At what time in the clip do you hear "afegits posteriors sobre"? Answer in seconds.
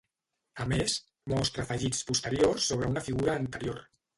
1.69-2.91